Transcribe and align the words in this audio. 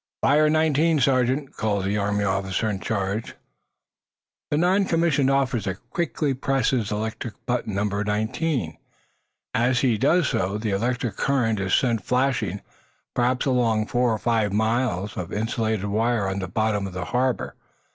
"Fire 0.23 0.49
nineteen, 0.49 0.99
Sergeant," 0.99 1.55
calls 1.55 1.85
the 1.85 1.95
Army 1.95 2.23
officer 2.23 2.67
in 2.67 2.79
charge. 2.79 3.35
The 4.49 4.57
non 4.57 4.85
commissioned 4.85 5.29
officer 5.29 5.75
quickly 5.91 6.33
presses 6.33 6.91
electric 6.91 7.35
button 7.45 7.75
numbered 7.75 8.07
nineteen. 8.07 8.79
As 9.53 9.81
he 9.81 9.99
does 9.99 10.27
so 10.29 10.57
the 10.57 10.71
electric 10.71 11.17
current 11.17 11.59
is 11.59 11.75
sent 11.75 12.03
flashing, 12.03 12.61
perhaps 13.13 13.45
along 13.45 13.85
four 13.85 14.11
or 14.11 14.17
five 14.17 14.51
miles 14.51 15.15
of 15.15 15.31
insulated 15.31 15.85
wire 15.85 16.27
on 16.27 16.39
the 16.39 16.47
bottom 16.47 16.87
of 16.87 16.93
the 16.93 17.05
harbor. 17.05 17.53